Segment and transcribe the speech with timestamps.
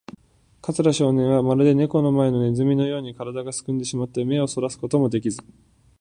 [0.63, 5.39] 桂少年は、まるでネコの前のネズミのように、からだがすくんでしまって、目をそらすこともできず、